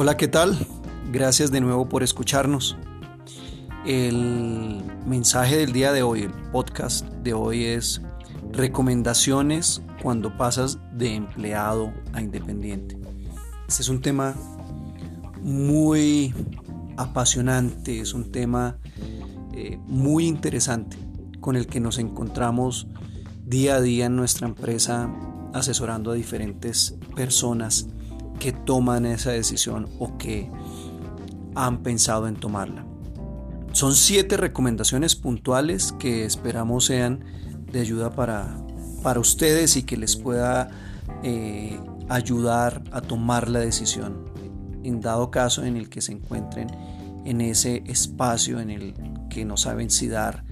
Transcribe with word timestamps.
Hola, 0.00 0.16
¿qué 0.16 0.28
tal? 0.28 0.56
Gracias 1.10 1.50
de 1.50 1.60
nuevo 1.60 1.88
por 1.88 2.04
escucharnos. 2.04 2.76
El 3.84 4.80
mensaje 5.04 5.56
del 5.56 5.72
día 5.72 5.90
de 5.90 6.04
hoy, 6.04 6.22
el 6.22 6.30
podcast 6.52 7.04
de 7.24 7.32
hoy 7.32 7.64
es 7.64 8.00
recomendaciones 8.52 9.82
cuando 10.00 10.36
pasas 10.36 10.78
de 10.92 11.16
empleado 11.16 11.92
a 12.12 12.22
independiente. 12.22 12.96
Este 13.66 13.82
es 13.82 13.88
un 13.88 14.00
tema 14.00 14.36
muy 15.42 16.32
apasionante, 16.96 17.98
es 17.98 18.14
un 18.14 18.30
tema 18.30 18.78
eh, 19.52 19.80
muy 19.84 20.28
interesante 20.28 20.96
con 21.40 21.56
el 21.56 21.66
que 21.66 21.80
nos 21.80 21.98
encontramos 21.98 22.86
día 23.44 23.74
a 23.74 23.80
día 23.80 24.06
en 24.06 24.14
nuestra 24.14 24.46
empresa 24.46 25.12
asesorando 25.52 26.12
a 26.12 26.14
diferentes 26.14 26.94
personas 27.16 27.88
que 28.38 28.52
toman 28.52 29.06
esa 29.06 29.30
decisión 29.30 29.88
o 29.98 30.16
que 30.18 30.50
han 31.54 31.82
pensado 31.82 32.28
en 32.28 32.36
tomarla. 32.36 32.86
Son 33.72 33.94
siete 33.94 34.36
recomendaciones 34.36 35.14
puntuales 35.16 35.92
que 35.98 36.24
esperamos 36.24 36.86
sean 36.86 37.24
de 37.70 37.80
ayuda 37.80 38.10
para, 38.10 38.56
para 39.02 39.20
ustedes 39.20 39.76
y 39.76 39.82
que 39.82 39.96
les 39.96 40.16
pueda 40.16 40.70
eh, 41.22 41.78
ayudar 42.08 42.82
a 42.92 43.00
tomar 43.00 43.48
la 43.48 43.60
decisión 43.60 44.24
en 44.84 45.00
dado 45.00 45.30
caso 45.30 45.64
en 45.64 45.76
el 45.76 45.88
que 45.88 46.00
se 46.00 46.12
encuentren 46.12 46.68
en 47.24 47.40
ese 47.40 47.82
espacio 47.86 48.60
en 48.60 48.70
el 48.70 48.94
que 49.28 49.44
no 49.44 49.56
saben 49.56 49.90
si 49.90 50.08
dar 50.08 50.44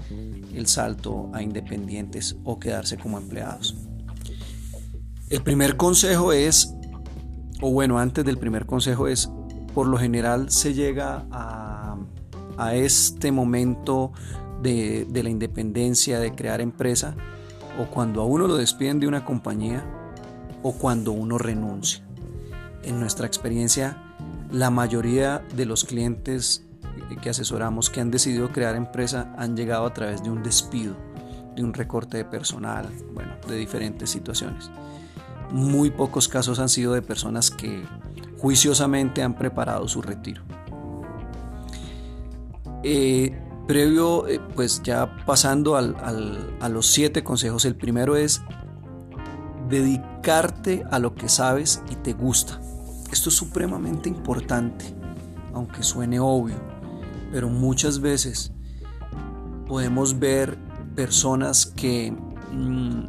el 0.54 0.66
salto 0.66 1.30
a 1.32 1.42
independientes 1.42 2.36
o 2.44 2.58
quedarse 2.58 2.98
como 2.98 3.18
empleados. 3.18 3.76
El 5.28 5.42
primer 5.42 5.76
consejo 5.76 6.32
es, 6.32 6.72
o 7.60 7.70
bueno, 7.70 7.98
antes 7.98 8.24
del 8.24 8.38
primer 8.38 8.66
consejo 8.66 9.08
es, 9.08 9.30
por 9.74 9.86
lo 9.86 9.98
general 9.98 10.50
se 10.50 10.74
llega 10.74 11.26
a, 11.30 11.96
este 12.72 13.30
momento 13.32 14.12
de, 14.62 15.06
de 15.10 15.22
la 15.22 15.28
independencia, 15.28 16.18
de 16.18 16.34
crear 16.34 16.62
empresa, 16.62 17.14
o 17.78 17.84
cuando 17.84 18.22
a 18.22 18.24
uno 18.24 18.46
lo 18.46 18.56
despiden 18.56 18.98
de 18.98 19.06
una 19.06 19.26
compañía, 19.26 19.84
o 20.62 20.72
cuando 20.72 21.12
uno 21.12 21.36
renuncia. 21.36 22.02
En 22.82 22.98
nuestra 22.98 23.26
experiencia, 23.26 24.02
la 24.50 24.70
mayoría 24.70 25.44
de 25.54 25.66
los 25.66 25.84
clientes 25.84 26.66
que 27.20 27.30
asesoramos 27.30 27.90
que 27.90 28.00
han 28.00 28.10
decidido 28.10 28.50
crear 28.50 28.74
empresa 28.76 29.32
han 29.38 29.56
llegado 29.56 29.86
a 29.86 29.94
través 29.94 30.22
de 30.22 30.30
un 30.30 30.42
despido, 30.42 30.96
de 31.54 31.62
un 31.62 31.72
recorte 31.72 32.16
de 32.16 32.24
personal, 32.24 32.88
bueno, 33.12 33.34
de 33.48 33.56
diferentes 33.56 34.10
situaciones. 34.10 34.70
Muy 35.50 35.90
pocos 35.90 36.28
casos 36.28 36.58
han 36.58 36.68
sido 36.68 36.92
de 36.92 37.02
personas 37.02 37.50
que 37.50 37.84
juiciosamente 38.38 39.22
han 39.22 39.34
preparado 39.34 39.88
su 39.88 40.02
retiro. 40.02 40.42
Eh, 42.82 43.36
previo, 43.66 44.28
eh, 44.28 44.40
pues 44.54 44.82
ya 44.82 45.24
pasando 45.26 45.76
a 45.76 46.68
los 46.68 46.86
siete 46.86 47.24
consejos, 47.24 47.64
el 47.64 47.76
primero 47.76 48.16
es 48.16 48.42
dedicarte 49.68 50.84
a 50.90 50.98
lo 50.98 51.14
que 51.14 51.28
sabes 51.28 51.82
y 51.90 51.96
te 51.96 52.12
gusta. 52.12 52.60
Esto 53.10 53.28
es 53.28 53.36
supremamente 53.36 54.08
importante, 54.08 54.84
aunque 55.54 55.82
suene 55.82 56.20
obvio, 56.20 56.56
pero 57.32 57.48
muchas 57.48 58.00
veces 58.00 58.52
podemos 59.66 60.18
ver 60.18 60.58
personas 60.94 61.66
que 61.66 62.12
mm, 62.52 63.04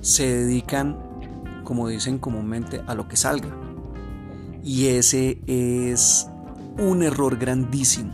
se 0.00 0.26
dedican, 0.26 0.98
como 1.72 1.88
dicen 1.88 2.18
comúnmente, 2.18 2.82
a 2.86 2.94
lo 2.94 3.08
que 3.08 3.16
salga. 3.16 3.48
Y 4.62 4.88
ese 4.88 5.40
es 5.46 6.28
un 6.78 7.02
error 7.02 7.38
grandísimo. 7.38 8.12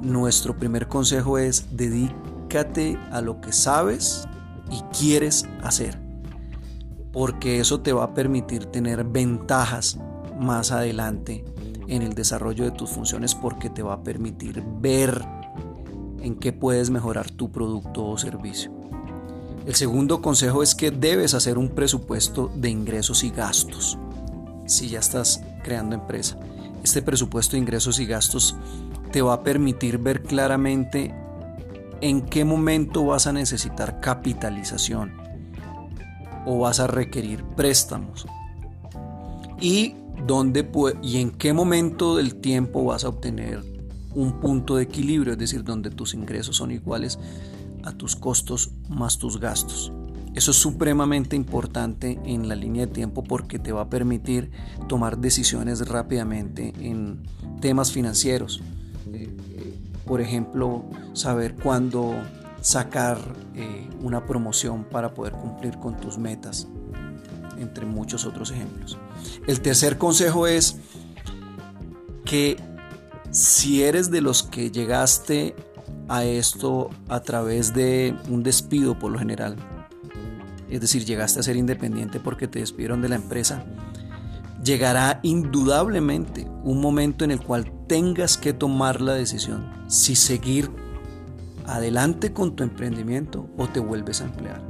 Nuestro 0.00 0.56
primer 0.56 0.86
consejo 0.86 1.36
es 1.36 1.76
dedícate 1.76 2.96
a 3.10 3.20
lo 3.22 3.40
que 3.40 3.52
sabes 3.52 4.28
y 4.70 4.80
quieres 4.96 5.48
hacer, 5.64 6.00
porque 7.12 7.58
eso 7.58 7.80
te 7.80 7.92
va 7.92 8.04
a 8.04 8.14
permitir 8.14 8.66
tener 8.66 9.02
ventajas 9.02 9.98
más 10.38 10.70
adelante 10.70 11.44
en 11.88 12.02
el 12.02 12.14
desarrollo 12.14 12.62
de 12.62 12.70
tus 12.70 12.90
funciones 12.90 13.34
porque 13.34 13.68
te 13.68 13.82
va 13.82 13.94
a 13.94 14.02
permitir 14.04 14.62
ver 14.80 15.26
en 16.20 16.36
qué 16.36 16.52
puedes 16.52 16.88
mejorar 16.88 17.32
tu 17.32 17.50
producto 17.50 18.06
o 18.06 18.16
servicio. 18.16 18.70
El 19.66 19.74
segundo 19.74 20.20
consejo 20.20 20.62
es 20.62 20.74
que 20.74 20.90
debes 20.90 21.32
hacer 21.32 21.56
un 21.56 21.70
presupuesto 21.70 22.52
de 22.54 22.68
ingresos 22.68 23.24
y 23.24 23.30
gastos 23.30 23.98
si 24.66 24.88
ya 24.88 24.98
estás 24.98 25.42
creando 25.62 25.94
empresa. 25.94 26.38
Este 26.82 27.00
presupuesto 27.00 27.52
de 27.52 27.60
ingresos 27.60 27.98
y 27.98 28.04
gastos 28.04 28.56
te 29.10 29.22
va 29.22 29.34
a 29.34 29.42
permitir 29.42 29.98
ver 29.98 30.22
claramente 30.22 31.14
en 32.02 32.22
qué 32.22 32.44
momento 32.44 33.06
vas 33.06 33.26
a 33.26 33.32
necesitar 33.32 34.00
capitalización 34.00 35.12
o 36.44 36.58
vas 36.58 36.80
a 36.80 36.86
requerir 36.86 37.42
préstamos 37.56 38.26
y 39.60 39.96
dónde 40.26 40.70
y 41.02 41.18
en 41.18 41.30
qué 41.30 41.54
momento 41.54 42.16
del 42.16 42.34
tiempo 42.36 42.84
vas 42.84 43.04
a 43.04 43.08
obtener 43.08 43.62
un 44.14 44.40
punto 44.40 44.76
de 44.76 44.84
equilibrio, 44.84 45.32
es 45.32 45.38
decir, 45.38 45.64
donde 45.64 45.90
tus 45.90 46.12
ingresos 46.12 46.56
son 46.56 46.70
iguales 46.70 47.18
a 47.82 47.92
tus 47.92 48.14
costos 48.14 48.72
más 48.88 49.18
tus 49.18 49.40
gastos. 49.40 49.92
Eso 50.34 50.50
es 50.50 50.56
supremamente 50.56 51.36
importante 51.36 52.18
en 52.24 52.48
la 52.48 52.56
línea 52.56 52.86
de 52.86 52.92
tiempo 52.92 53.22
porque 53.22 53.58
te 53.58 53.70
va 53.70 53.82
a 53.82 53.88
permitir 53.88 54.50
tomar 54.88 55.18
decisiones 55.18 55.88
rápidamente 55.88 56.72
en 56.80 57.22
temas 57.60 57.92
financieros. 57.92 58.60
Eh, 59.12 59.30
eh, 59.52 59.78
por 60.04 60.20
ejemplo, 60.20 60.84
saber 61.12 61.54
cuándo 61.54 62.14
sacar 62.60 63.18
eh, 63.54 63.88
una 64.02 64.26
promoción 64.26 64.84
para 64.84 65.14
poder 65.14 65.34
cumplir 65.34 65.78
con 65.78 65.96
tus 65.98 66.18
metas 66.18 66.66
entre 67.58 67.86
muchos 67.86 68.26
otros 68.26 68.50
ejemplos. 68.50 68.98
El 69.46 69.60
tercer 69.60 69.98
consejo 69.98 70.46
es 70.48 70.78
que 72.24 72.56
si 73.30 73.82
eres 73.82 74.10
de 74.10 74.20
los 74.20 74.42
que 74.42 74.70
llegaste 74.70 75.54
a 76.08 76.24
esto 76.24 76.90
a 77.08 77.20
través 77.20 77.74
de 77.74 78.16
un 78.28 78.42
despido 78.42 78.98
por 78.98 79.10
lo 79.12 79.18
general, 79.18 79.56
es 80.68 80.80
decir, 80.80 81.04
llegaste 81.04 81.40
a 81.40 81.42
ser 81.42 81.56
independiente 81.56 82.20
porque 82.20 82.48
te 82.48 82.58
despidieron 82.58 83.00
de 83.00 83.08
la 83.08 83.16
empresa, 83.16 83.64
llegará 84.62 85.20
indudablemente 85.22 86.46
un 86.64 86.80
momento 86.80 87.24
en 87.24 87.30
el 87.30 87.40
cual 87.40 87.70
tengas 87.86 88.38
que 88.38 88.52
tomar 88.52 89.00
la 89.00 89.14
decisión 89.14 89.70
si 89.88 90.16
seguir 90.16 90.70
adelante 91.66 92.32
con 92.32 92.56
tu 92.56 92.62
emprendimiento 92.62 93.48
o 93.56 93.68
te 93.68 93.80
vuelves 93.80 94.20
a 94.20 94.24
emplear. 94.24 94.62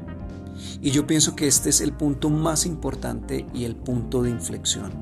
Y 0.80 0.90
yo 0.90 1.06
pienso 1.06 1.34
que 1.34 1.46
este 1.46 1.70
es 1.70 1.80
el 1.80 1.92
punto 1.92 2.30
más 2.30 2.66
importante 2.66 3.46
y 3.54 3.64
el 3.64 3.76
punto 3.76 4.22
de 4.22 4.30
inflexión. 4.30 4.92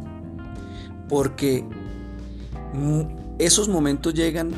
Porque 1.09 1.65
esos 3.39 3.69
momentos 3.69 4.15
llegan 4.15 4.51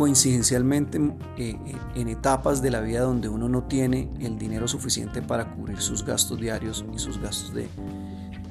coincidencialmente 0.00 0.96
eh, 1.36 1.58
eh, 1.66 1.76
en 1.94 2.08
etapas 2.08 2.62
de 2.62 2.70
la 2.70 2.80
vida 2.80 3.02
donde 3.02 3.28
uno 3.28 3.50
no 3.50 3.64
tiene 3.64 4.10
el 4.18 4.38
dinero 4.38 4.66
suficiente 4.66 5.20
para 5.20 5.54
cubrir 5.54 5.78
sus 5.78 6.06
gastos 6.06 6.40
diarios 6.40 6.86
y 6.90 6.98
sus 6.98 7.20
gastos 7.20 7.52
de, 7.52 7.68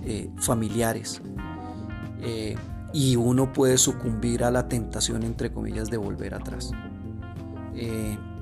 eh, 0.05 0.29
familiares. 0.37 1.23
y 2.93 3.15
uno 3.15 3.51
puede 3.51 3.79
sucumbir 3.79 4.43
a 4.43 4.51
la 4.51 4.67
tentación, 4.67 5.23
entre 5.23 5.51
comillas, 5.51 5.89
de 5.89 5.97
volver 5.97 6.35
atrás. 6.35 6.69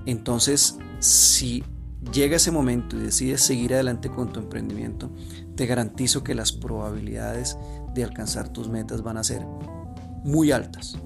entonces, 0.05 0.77
si 0.99 1.63
llega 2.11 2.35
ese 2.35 2.51
momento 2.51 2.97
y 2.97 3.03
decides 3.03 3.39
seguir 3.39 3.73
adelante 3.73 4.09
con 4.09 4.33
tu 4.33 4.41
emprendimiento, 4.41 5.09
te 5.55 5.65
garantizo 5.65 6.25
que 6.25 6.35
las 6.35 6.51
probabilidades 6.51 7.57
de 7.93 8.03
alcanzar 8.03 8.49
tus 8.49 8.67
metas 8.67 9.01
van 9.01 9.15
a 9.15 9.23
ser 9.23 9.45
muy 10.25 10.51
altas. 10.51 10.97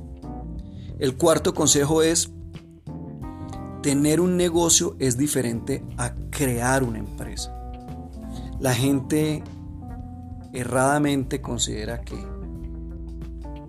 El 1.02 1.18
cuarto 1.18 1.56
consejo 1.56 2.04
es, 2.04 2.32
tener 3.82 4.22
un 4.22 4.38
negocio 4.38 4.96
es 5.00 5.18
diferente 5.18 5.84
a 5.98 6.14
crear 6.30 6.84
una 6.84 7.00
empresa. 7.00 7.52
La 8.60 8.76
gente 8.76 9.44
erradamente 10.54 11.42
considera 11.42 12.02
que 12.02 12.24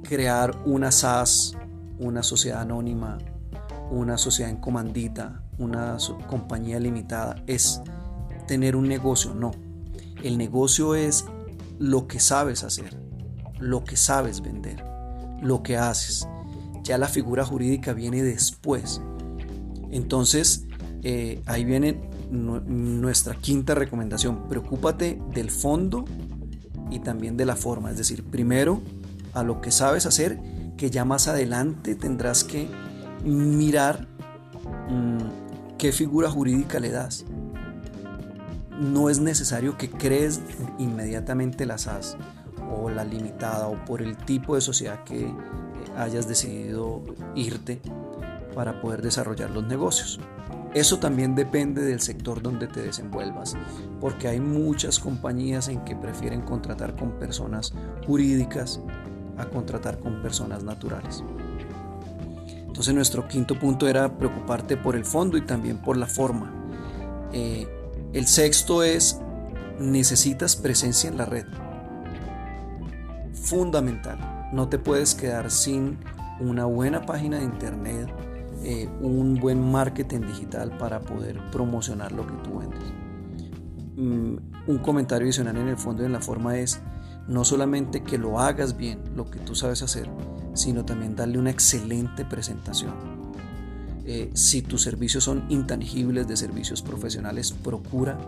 crear 0.02 0.60
una 0.66 0.92
SAS, 0.92 1.56
una 1.98 2.22
sociedad 2.22 2.60
anónima, 2.60 3.16
una 3.90 4.18
sociedad 4.18 4.50
en 4.50 4.58
comandita, 4.58 5.42
una 5.56 5.96
compañía 6.28 6.78
limitada, 6.80 7.42
es 7.46 7.80
tener 8.46 8.76
un 8.76 8.86
negocio. 8.86 9.32
No, 9.32 9.52
el 10.22 10.36
negocio 10.36 10.94
es 10.94 11.24
lo 11.78 12.06
que 12.08 12.20
sabes 12.20 12.62
hacer, 12.62 12.94
lo 13.58 13.84
que 13.84 13.96
sabes 13.96 14.42
vender, 14.42 14.84
lo 15.40 15.62
que 15.62 15.78
haces. 15.78 16.28
Ya 16.82 16.98
la 16.98 17.08
figura 17.08 17.44
jurídica 17.44 17.92
viene 17.92 18.22
después. 18.22 19.00
Entonces, 19.90 20.66
eh, 21.02 21.42
ahí 21.46 21.64
viene 21.64 22.00
nuestra 22.30 23.34
quinta 23.34 23.74
recomendación. 23.74 24.48
Preocúpate 24.48 25.20
del 25.34 25.50
fondo 25.50 26.04
y 26.90 27.00
también 27.00 27.36
de 27.36 27.44
la 27.44 27.56
forma. 27.56 27.90
Es 27.90 27.98
decir, 27.98 28.24
primero 28.24 28.80
a 29.34 29.42
lo 29.42 29.60
que 29.60 29.70
sabes 29.70 30.06
hacer, 30.06 30.38
que 30.76 30.90
ya 30.90 31.04
más 31.04 31.28
adelante 31.28 31.94
tendrás 31.94 32.44
que 32.44 32.68
mirar 33.24 34.06
mm, 34.88 35.76
qué 35.78 35.92
figura 35.92 36.30
jurídica 36.30 36.80
le 36.80 36.90
das. 36.90 37.24
No 38.78 39.10
es 39.10 39.20
necesario 39.20 39.76
que 39.76 39.90
crees 39.90 40.40
inmediatamente 40.78 41.66
la 41.66 41.78
SAS 41.78 42.16
o 42.74 42.90
la 42.90 43.04
limitada 43.04 43.68
o 43.68 43.84
por 43.84 44.02
el 44.02 44.16
tipo 44.16 44.54
de 44.54 44.60
sociedad 44.60 45.04
que 45.04 45.32
hayas 45.96 46.28
decidido 46.28 47.02
irte 47.34 47.80
para 48.54 48.80
poder 48.80 49.02
desarrollar 49.02 49.50
los 49.50 49.66
negocios. 49.66 50.20
Eso 50.74 50.98
también 50.98 51.34
depende 51.34 51.82
del 51.82 52.00
sector 52.00 52.40
donde 52.40 52.66
te 52.66 52.80
desenvuelvas, 52.82 53.56
porque 54.00 54.28
hay 54.28 54.40
muchas 54.40 54.98
compañías 54.98 55.68
en 55.68 55.84
que 55.84 55.94
prefieren 55.94 56.40
contratar 56.42 56.96
con 56.96 57.12
personas 57.18 57.74
jurídicas 58.06 58.80
a 59.36 59.44
contratar 59.46 59.98
con 59.98 60.22
personas 60.22 60.62
naturales. 60.62 61.22
Entonces 62.66 62.94
nuestro 62.94 63.28
quinto 63.28 63.58
punto 63.58 63.86
era 63.86 64.16
preocuparte 64.16 64.78
por 64.78 64.96
el 64.96 65.04
fondo 65.04 65.36
y 65.36 65.42
también 65.42 65.76
por 65.76 65.98
la 65.98 66.06
forma. 66.06 66.50
Eh, 67.32 67.68
el 68.14 68.26
sexto 68.26 68.82
es 68.82 69.20
necesitas 69.78 70.56
presencia 70.56 71.10
en 71.10 71.18
la 71.18 71.26
red. 71.26 71.46
Fundamental. 73.34 74.31
No 74.52 74.68
te 74.68 74.78
puedes 74.78 75.14
quedar 75.14 75.50
sin 75.50 75.98
una 76.40 76.66
buena 76.66 77.06
página 77.06 77.38
de 77.38 77.44
internet, 77.44 78.08
eh, 78.62 78.88
un 79.00 79.36
buen 79.40 79.72
marketing 79.72 80.20
digital 80.20 80.76
para 80.76 81.00
poder 81.00 81.40
promocionar 81.50 82.12
lo 82.12 82.26
que 82.26 82.34
tú 82.44 82.58
vendes. 82.58 82.92
Mm, 83.96 84.36
un 84.66 84.78
comentario 84.78 85.26
adicional 85.26 85.56
en 85.56 85.68
el 85.68 85.76
fondo 85.76 86.02
y 86.02 86.06
en 86.06 86.12
la 86.12 86.20
forma 86.20 86.56
es 86.58 86.80
no 87.28 87.44
solamente 87.44 88.02
que 88.02 88.18
lo 88.18 88.40
hagas 88.40 88.76
bien, 88.76 89.00
lo 89.16 89.30
que 89.30 89.38
tú 89.38 89.54
sabes 89.54 89.82
hacer, 89.82 90.10
sino 90.54 90.84
también 90.84 91.16
darle 91.16 91.38
una 91.38 91.50
excelente 91.50 92.24
presentación. 92.24 92.92
Eh, 94.04 94.30
si 94.34 94.62
tus 94.62 94.82
servicios 94.82 95.24
son 95.24 95.44
intangibles 95.48 96.26
de 96.26 96.36
servicios 96.36 96.82
profesionales, 96.82 97.52
procura 97.52 98.18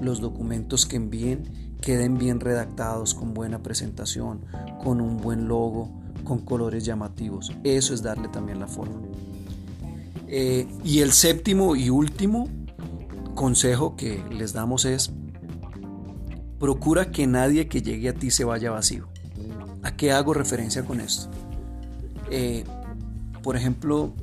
los 0.00 0.20
documentos 0.20 0.84
que 0.84 0.96
envíen 0.96 1.71
queden 1.82 2.16
bien 2.16 2.40
redactados, 2.40 3.12
con 3.12 3.34
buena 3.34 3.62
presentación, 3.62 4.46
con 4.82 5.02
un 5.02 5.18
buen 5.18 5.48
logo, 5.48 5.90
con 6.24 6.38
colores 6.38 6.86
llamativos. 6.86 7.52
Eso 7.64 7.92
es 7.92 8.02
darle 8.02 8.28
también 8.28 8.58
la 8.58 8.68
forma. 8.68 9.02
Eh, 10.28 10.66
y 10.82 11.00
el 11.00 11.12
séptimo 11.12 11.76
y 11.76 11.90
último 11.90 12.48
consejo 13.34 13.96
que 13.96 14.24
les 14.30 14.54
damos 14.54 14.86
es, 14.86 15.12
procura 16.58 17.10
que 17.10 17.26
nadie 17.26 17.68
que 17.68 17.82
llegue 17.82 18.08
a 18.08 18.14
ti 18.14 18.30
se 18.30 18.44
vaya 18.44 18.70
vacío. 18.70 19.08
¿A 19.82 19.94
qué 19.96 20.12
hago 20.12 20.32
referencia 20.32 20.84
con 20.84 21.00
esto? 21.00 21.28
Eh, 22.30 22.64
por 23.42 23.56
ejemplo, 23.56 24.14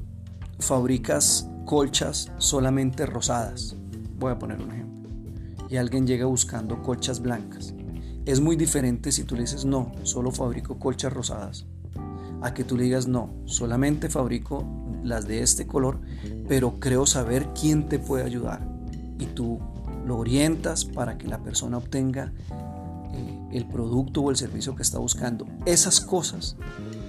fabricas 0.58 1.48
colchas 1.66 2.32
solamente 2.38 3.06
rosadas. 3.06 3.76
Voy 4.18 4.32
a 4.32 4.40
poner 4.40 4.62
un 4.62 4.72
ejemplo. 4.72 4.89
Y 5.70 5.78
alguien 5.78 6.08
llega 6.08 6.26
buscando 6.26 6.82
colchas 6.82 7.22
blancas. 7.22 7.74
Es 8.26 8.42
muy 8.42 8.56
diferente 8.56 9.12
si 9.12 9.24
tú 9.24 9.36
le 9.36 9.42
dices, 9.42 9.66
no, 9.66 9.92
solo 10.04 10.32
fabrico 10.32 10.80
colchas 10.80 11.14
rosadas. 11.14 11.66
A 12.42 12.54
que 12.54 12.64
tú 12.64 12.78
le 12.78 12.84
digas, 12.84 13.08
no, 13.08 13.34
solamente 13.46 14.10
fabrico 14.10 14.66
las 15.04 15.28
de 15.28 15.42
este 15.42 15.68
color, 15.68 16.00
pero 16.48 16.80
creo 16.80 17.06
saber 17.06 17.50
quién 17.60 17.88
te 17.88 18.00
puede 18.00 18.24
ayudar. 18.24 18.68
Y 19.20 19.26
tú 19.26 19.60
lo 20.06 20.18
orientas 20.18 20.86
para 20.86 21.18
que 21.18 21.28
la 21.28 21.44
persona 21.44 21.78
obtenga 21.78 22.34
eh, 23.14 23.40
el 23.52 23.68
producto 23.68 24.22
o 24.22 24.30
el 24.32 24.38
servicio 24.38 24.76
que 24.76 24.82
está 24.82 25.00
buscando. 25.00 25.46
Esas 25.66 26.02
cosas 26.02 26.56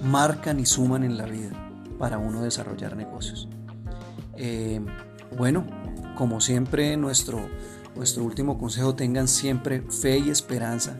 marcan 0.03 0.59
y 0.59 0.65
suman 0.65 1.03
en 1.03 1.17
la 1.17 1.25
vida 1.25 1.51
para 1.97 2.17
uno 2.17 2.41
desarrollar 2.41 2.95
negocios. 2.95 3.47
Eh, 4.35 4.81
bueno, 5.37 5.65
como 6.15 6.41
siempre, 6.41 6.97
nuestro, 6.97 7.39
nuestro 7.95 8.23
último 8.23 8.57
consejo, 8.57 8.95
tengan 8.95 9.27
siempre 9.27 9.81
fe 9.81 10.19
y 10.19 10.29
esperanza 10.29 10.97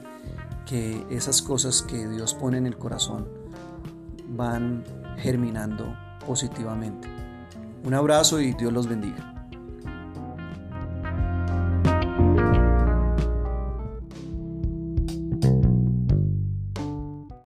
que 0.66 1.06
esas 1.10 1.42
cosas 1.42 1.82
que 1.82 2.08
Dios 2.08 2.34
pone 2.34 2.58
en 2.58 2.66
el 2.66 2.78
corazón 2.78 3.28
van 4.28 4.84
germinando 5.18 5.96
positivamente. 6.26 7.08
Un 7.84 7.94
abrazo 7.94 8.40
y 8.40 8.54
Dios 8.54 8.72
los 8.72 8.88
bendiga. 8.88 9.31